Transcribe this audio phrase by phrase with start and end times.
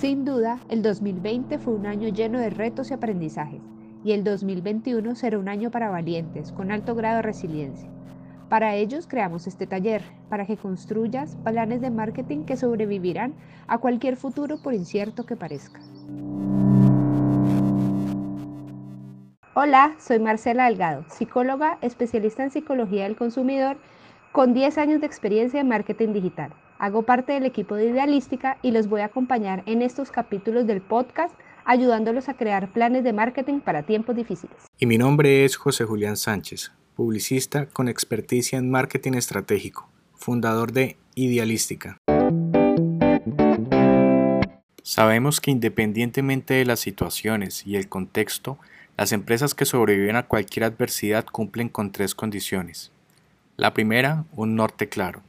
[0.00, 3.60] Sin duda, el 2020 fue un año lleno de retos y aprendizajes,
[4.02, 7.90] y el 2021 será un año para valientes, con alto grado de resiliencia.
[8.48, 13.34] Para ellos creamos este taller, para que construyas planes de marketing que sobrevivirán
[13.66, 15.80] a cualquier futuro por incierto que parezca.
[19.54, 23.76] Hola, soy Marcela Delgado, psicóloga especialista en psicología del consumidor
[24.32, 26.52] con 10 años de experiencia en marketing digital.
[26.78, 30.80] Hago parte del equipo de Idealística y los voy a acompañar en estos capítulos del
[30.80, 34.56] podcast ayudándolos a crear planes de marketing para tiempos difíciles.
[34.78, 40.96] Y mi nombre es José Julián Sánchez, publicista con experticia en marketing estratégico, fundador de
[41.14, 41.98] Idealística.
[44.82, 48.58] Sabemos que independientemente de las situaciones y el contexto,
[48.96, 52.92] las empresas que sobreviven a cualquier adversidad cumplen con tres condiciones.
[53.60, 55.20] La primera, un norte claro.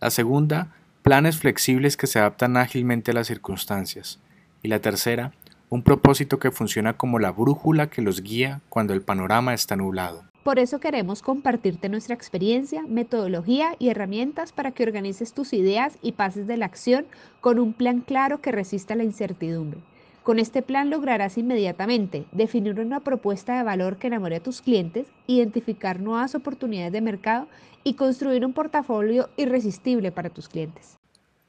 [0.00, 0.68] La segunda,
[1.02, 4.20] planes flexibles que se adaptan ágilmente a las circunstancias.
[4.62, 5.32] Y la tercera,
[5.68, 10.24] un propósito que funciona como la brújula que los guía cuando el panorama está nublado.
[10.42, 16.12] Por eso queremos compartirte nuestra experiencia, metodología y herramientas para que organices tus ideas y
[16.12, 17.04] pases de la acción
[17.42, 19.82] con un plan claro que resista la incertidumbre.
[20.22, 25.08] Con este plan lograrás inmediatamente definir una propuesta de valor que enamore a tus clientes,
[25.26, 27.48] identificar nuevas oportunidades de mercado
[27.84, 30.96] y construir un portafolio irresistible para tus clientes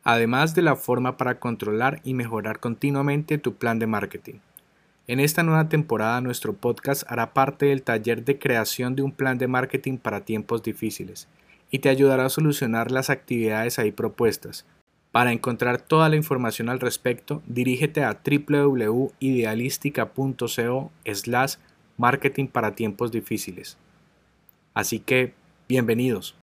[0.03, 4.35] además de la forma para controlar y mejorar continuamente tu plan de marketing.
[5.07, 9.37] En esta nueva temporada nuestro podcast hará parte del taller de creación de un plan
[9.37, 11.27] de marketing para tiempos difíciles
[11.71, 14.65] y te ayudará a solucionar las actividades ahí propuestas.
[15.13, 21.53] Para encontrar toda la información al respecto, dirígete a www.idealistica.co slash
[21.97, 23.77] marketing para tiempos difíciles.
[24.73, 25.35] Así que,
[25.69, 26.35] bienvenidos.